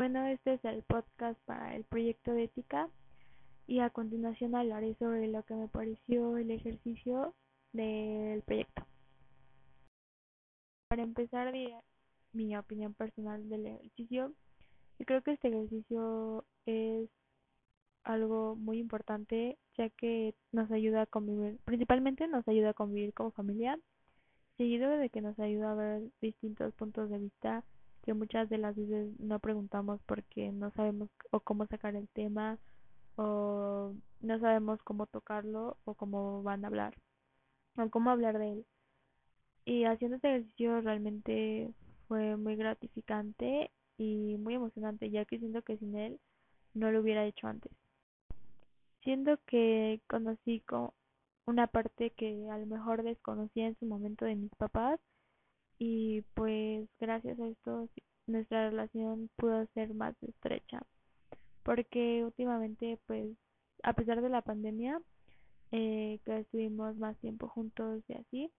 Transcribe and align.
Bueno, 0.00 0.24
este 0.28 0.54
es 0.54 0.64
el 0.64 0.82
podcast 0.84 1.38
para 1.44 1.76
el 1.76 1.84
proyecto 1.84 2.32
de 2.32 2.44
ética 2.44 2.88
y 3.66 3.80
a 3.80 3.90
continuación 3.90 4.54
hablaré 4.54 4.94
sobre 4.94 5.28
lo 5.28 5.42
que 5.42 5.52
me 5.52 5.68
pareció 5.68 6.38
el 6.38 6.50
ejercicio 6.50 7.34
del 7.74 8.40
proyecto. 8.40 8.86
Para 10.88 11.02
empezar, 11.02 11.52
diré 11.52 11.76
mi 12.32 12.56
opinión 12.56 12.94
personal 12.94 13.46
del 13.50 13.66
ejercicio. 13.66 14.32
Yo 14.98 15.04
creo 15.04 15.20
que 15.20 15.32
este 15.32 15.48
ejercicio 15.48 16.46
es 16.64 17.10
algo 18.02 18.56
muy 18.56 18.78
importante 18.78 19.58
ya 19.76 19.90
que 19.90 20.34
nos 20.50 20.70
ayuda 20.70 21.02
a 21.02 21.06
convivir, 21.08 21.58
principalmente 21.66 22.26
nos 22.26 22.48
ayuda 22.48 22.70
a 22.70 22.74
convivir 22.74 23.12
como 23.12 23.32
familia, 23.32 23.78
seguido 24.56 24.88
de 24.96 25.10
que 25.10 25.20
nos 25.20 25.38
ayuda 25.38 25.72
a 25.72 25.74
ver 25.74 26.02
distintos 26.22 26.72
puntos 26.72 27.10
de 27.10 27.18
vista 27.18 27.64
que 28.02 28.14
muchas 28.14 28.48
de 28.48 28.58
las 28.58 28.76
veces 28.76 29.18
no 29.20 29.38
preguntamos 29.38 30.00
porque 30.06 30.52
no 30.52 30.70
sabemos 30.72 31.08
o 31.30 31.40
cómo 31.40 31.66
sacar 31.66 31.96
el 31.96 32.08
tema 32.08 32.58
o 33.16 33.94
no 34.20 34.40
sabemos 34.40 34.82
cómo 34.82 35.06
tocarlo 35.06 35.76
o 35.84 35.94
cómo 35.94 36.42
van 36.42 36.64
a 36.64 36.68
hablar 36.68 36.94
o 37.76 37.90
cómo 37.90 38.10
hablar 38.10 38.38
de 38.38 38.52
él. 38.52 38.66
Y 39.64 39.84
haciendo 39.84 40.16
este 40.16 40.28
ejercicio 40.28 40.80
realmente 40.80 41.70
fue 42.08 42.36
muy 42.36 42.56
gratificante 42.56 43.70
y 43.98 44.36
muy 44.38 44.54
emocionante 44.54 45.10
ya 45.10 45.24
que 45.24 45.38
siento 45.38 45.62
que 45.62 45.76
sin 45.78 45.96
él 45.96 46.18
no 46.74 46.90
lo 46.90 47.00
hubiera 47.00 47.24
hecho 47.26 47.46
antes. 47.46 47.72
Siento 49.02 49.38
que 49.46 50.00
conocí 50.08 50.60
con 50.60 50.90
una 51.46 51.66
parte 51.66 52.10
que 52.10 52.48
a 52.50 52.58
lo 52.58 52.66
mejor 52.66 53.02
desconocía 53.02 53.66
en 53.66 53.78
su 53.78 53.86
momento 53.86 54.24
de 54.24 54.36
mis 54.36 54.54
papás 54.56 55.00
y 55.80 56.20
pues 56.34 56.86
gracias 57.00 57.40
a 57.40 57.48
esto 57.48 57.88
nuestra 58.26 58.68
relación 58.68 59.30
pudo 59.36 59.66
ser 59.72 59.94
más 59.94 60.14
estrecha 60.22 60.82
porque 61.62 62.22
últimamente 62.22 62.98
pues 63.06 63.30
a 63.82 63.94
pesar 63.94 64.20
de 64.20 64.28
la 64.28 64.42
pandemia 64.42 65.00
eh, 65.72 66.20
que 66.24 66.40
estuvimos 66.40 66.96
más 66.98 67.16
tiempo 67.20 67.48
juntos 67.48 68.02
y 68.08 68.12
así 68.12 68.52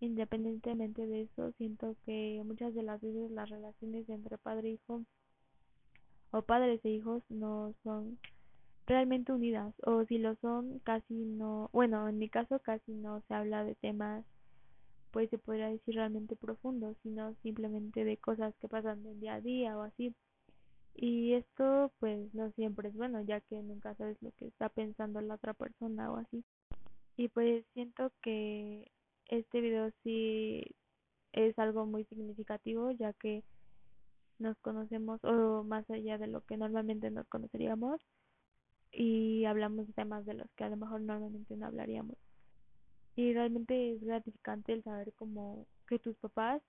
independientemente 0.00 1.06
de 1.06 1.22
eso 1.22 1.52
siento 1.52 1.96
que 2.04 2.42
muchas 2.44 2.74
de 2.74 2.82
las 2.82 3.00
veces 3.00 3.30
las 3.30 3.48
relaciones 3.48 4.06
entre 4.10 4.36
padre 4.36 4.68
e 4.68 4.72
hijo 4.72 5.02
o 6.32 6.42
padres 6.42 6.84
e 6.84 6.90
hijos 6.90 7.22
no 7.30 7.72
son 7.82 8.18
realmente 8.86 9.32
unidas 9.32 9.72
o 9.84 10.04
si 10.04 10.18
lo 10.18 10.36
son 10.36 10.80
casi 10.80 11.14
no 11.14 11.70
bueno 11.72 12.06
en 12.08 12.18
mi 12.18 12.28
caso 12.28 12.58
casi 12.58 12.92
no 12.92 13.22
se 13.26 13.32
habla 13.32 13.64
de 13.64 13.74
temas 13.76 14.26
pues 15.10 15.30
se 15.30 15.38
podría 15.38 15.68
decir 15.68 15.94
realmente 15.94 16.36
profundo, 16.36 16.94
sino 17.02 17.34
simplemente 17.42 18.04
de 18.04 18.16
cosas 18.18 18.54
que 18.60 18.68
pasan 18.68 19.02
del 19.02 19.20
día 19.20 19.34
a 19.34 19.40
día 19.40 19.76
o 19.78 19.82
así. 19.82 20.14
Y 20.94 21.34
esto 21.34 21.92
pues 22.00 22.34
no 22.34 22.50
siempre 22.52 22.88
es 22.88 22.94
bueno, 22.96 23.22
ya 23.22 23.40
que 23.40 23.62
nunca 23.62 23.94
sabes 23.94 24.16
lo 24.20 24.32
que 24.32 24.46
está 24.46 24.68
pensando 24.68 25.20
la 25.20 25.34
otra 25.34 25.54
persona 25.54 26.12
o 26.12 26.16
así. 26.16 26.44
Y 27.16 27.28
pues 27.28 27.64
siento 27.74 28.12
que 28.22 28.90
este 29.28 29.60
video 29.60 29.90
sí 30.02 30.74
es 31.32 31.58
algo 31.58 31.86
muy 31.86 32.04
significativo, 32.06 32.90
ya 32.92 33.12
que 33.12 33.44
nos 34.38 34.56
conocemos 34.58 35.22
o 35.24 35.64
más 35.64 35.88
allá 35.90 36.18
de 36.18 36.28
lo 36.28 36.42
que 36.42 36.56
normalmente 36.56 37.10
nos 37.10 37.26
conoceríamos 37.28 38.00
y 38.92 39.44
hablamos 39.44 39.86
de 39.86 39.92
temas 39.92 40.24
de 40.26 40.34
los 40.34 40.50
que 40.56 40.64
a 40.64 40.70
lo 40.70 40.76
mejor 40.76 41.00
normalmente 41.00 41.56
no 41.56 41.66
hablaríamos 41.66 42.16
y 43.18 43.34
realmente 43.34 43.90
es 43.90 44.04
gratificante 44.04 44.72
el 44.72 44.84
saber 44.84 45.12
como 45.14 45.66
que 45.88 45.98
tus 45.98 46.16
papás 46.18 46.62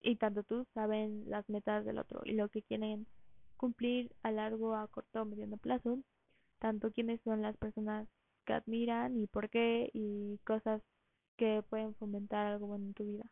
y 0.00 0.14
tanto 0.14 0.44
tú 0.44 0.64
saben 0.72 1.24
las 1.26 1.48
metas 1.48 1.84
del 1.84 1.98
otro 1.98 2.20
y 2.24 2.34
lo 2.34 2.48
que 2.48 2.62
quieren 2.62 3.08
cumplir 3.56 4.12
a 4.22 4.30
largo, 4.30 4.76
a 4.76 4.86
corto 4.86 5.22
o 5.22 5.24
mediano 5.24 5.56
plazo, 5.56 5.98
tanto 6.60 6.92
quiénes 6.92 7.20
son 7.22 7.42
las 7.42 7.56
personas 7.56 8.06
que 8.44 8.52
admiran 8.52 9.16
y 9.16 9.26
por 9.26 9.50
qué 9.50 9.90
y 9.94 10.38
cosas 10.44 10.80
que 11.36 11.64
pueden 11.68 11.92
fomentar 11.96 12.46
algo 12.46 12.68
bueno 12.68 12.86
en 12.86 12.94
tu 12.94 13.04
vida. 13.04 13.24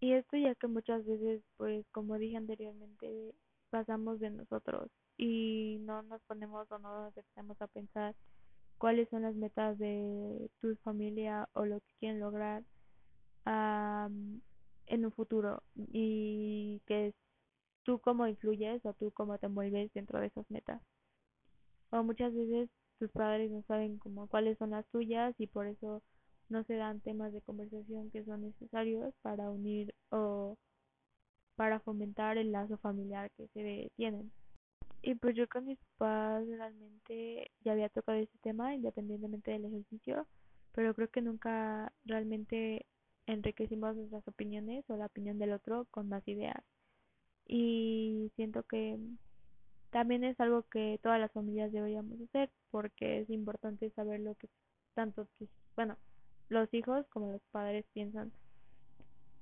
Y 0.00 0.12
esto 0.12 0.38
ya 0.38 0.54
que 0.54 0.68
muchas 0.68 1.04
veces, 1.04 1.42
pues 1.58 1.84
como 1.92 2.16
dije 2.16 2.38
anteriormente, 2.38 3.34
pasamos 3.68 4.18
de 4.18 4.30
nosotros 4.30 4.88
y 5.18 5.76
no 5.80 6.02
nos 6.04 6.22
ponemos 6.22 6.72
o 6.72 6.78
no 6.78 7.02
nos 7.02 7.14
detenemos 7.14 7.60
a 7.60 7.66
pensar 7.66 8.14
cuáles 8.78 9.08
son 9.08 9.22
las 9.22 9.34
metas 9.34 9.78
de 9.78 10.50
tu 10.60 10.76
familia 10.76 11.48
o 11.52 11.64
lo 11.64 11.80
que 11.80 11.94
quieren 12.00 12.20
lograr 12.20 12.62
en 13.46 15.04
un 15.04 15.12
futuro 15.12 15.62
y 15.76 16.80
que 16.86 17.14
tú 17.84 18.00
cómo 18.00 18.26
influyes 18.26 18.84
o 18.84 18.92
tú 18.94 19.12
cómo 19.12 19.38
te 19.38 19.48
mueves 19.48 19.92
dentro 19.94 20.20
de 20.20 20.26
esas 20.26 20.50
metas. 20.50 20.82
O 21.90 22.02
muchas 22.02 22.34
veces 22.34 22.68
tus 22.98 23.10
padres 23.10 23.50
no 23.50 23.62
saben 23.62 23.98
como 23.98 24.26
cuáles 24.26 24.58
son 24.58 24.70
las 24.70 24.86
tuyas 24.88 25.34
y 25.38 25.46
por 25.46 25.66
eso 25.66 26.02
no 26.48 26.64
se 26.64 26.74
dan 26.74 27.00
temas 27.00 27.32
de 27.32 27.42
conversación 27.42 28.10
que 28.10 28.24
son 28.24 28.42
necesarios 28.42 29.14
para 29.22 29.50
unir 29.50 29.94
o 30.10 30.56
para 31.56 31.80
fomentar 31.80 32.38
el 32.38 32.52
lazo 32.52 32.76
familiar 32.78 33.30
que 33.36 33.48
se 33.48 33.90
tienen. 33.96 34.30
Y 35.06 35.14
pues 35.14 35.36
yo 35.36 35.48
con 35.48 35.66
mis 35.66 35.78
papás 35.78 36.44
realmente 36.48 37.52
ya 37.60 37.70
había 37.70 37.88
tocado 37.88 38.18
ese 38.18 38.36
tema 38.42 38.74
independientemente 38.74 39.52
del 39.52 39.66
ejercicio, 39.66 40.26
pero 40.72 40.94
creo 40.94 41.08
que 41.08 41.22
nunca 41.22 41.92
realmente 42.04 42.86
enriquecimos 43.26 43.94
nuestras 43.94 44.26
opiniones 44.26 44.84
o 44.88 44.96
la 44.96 45.06
opinión 45.06 45.38
del 45.38 45.52
otro 45.52 45.86
con 45.92 46.08
más 46.08 46.26
ideas. 46.26 46.60
Y 47.46 48.32
siento 48.34 48.64
que 48.64 48.98
también 49.90 50.24
es 50.24 50.40
algo 50.40 50.64
que 50.64 50.98
todas 51.04 51.20
las 51.20 51.30
familias 51.30 51.70
deberíamos 51.70 52.20
hacer 52.22 52.50
porque 52.72 53.20
es 53.20 53.30
importante 53.30 53.90
saber 53.90 54.18
lo 54.18 54.34
que 54.34 54.48
tanto 54.94 55.28
bueno, 55.76 55.96
los 56.48 56.74
hijos 56.74 57.06
como 57.10 57.30
los 57.30 57.42
padres 57.52 57.86
piensan. 57.92 58.32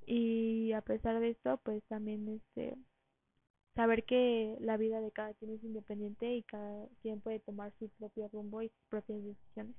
Y 0.04 0.72
a 0.72 0.82
pesar 0.82 1.20
de 1.20 1.30
esto, 1.30 1.58
pues 1.64 1.82
también 1.84 2.28
este 2.28 2.76
saber 3.74 4.04
que 4.04 4.56
la 4.60 4.76
vida 4.76 5.00
de 5.00 5.12
cada 5.12 5.34
quien 5.34 5.52
es 5.52 5.64
independiente 5.64 6.34
y 6.34 6.42
cada 6.44 6.86
quien 7.02 7.20
puede 7.20 7.40
tomar 7.40 7.72
su 7.78 7.88
propio 7.90 8.28
rumbo 8.28 8.62
y 8.62 8.68
sus 8.68 8.82
propias 8.88 9.22
decisiones. 9.22 9.76